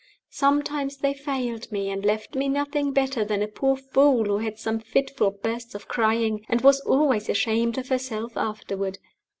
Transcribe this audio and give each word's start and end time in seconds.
Sometimes 0.31 0.97
they 0.97 1.13
failed 1.13 1.71
me, 1.71 1.91
and 1.91 2.03
left 2.03 2.33
me 2.33 2.49
nothing 2.49 2.91
better 2.91 3.23
than 3.23 3.43
a 3.43 3.47
poor 3.47 3.75
fool 3.75 4.25
who 4.25 4.39
had 4.39 4.57
some 4.57 4.79
fitful 4.79 5.29
bursts 5.29 5.75
of 5.75 5.87
crying, 5.87 6.43
and 6.49 6.61
was 6.61 6.79
always 6.81 7.29
ashamed 7.29 7.77
of 7.77 7.89
herself 7.89 8.35
afterward. 8.35 8.97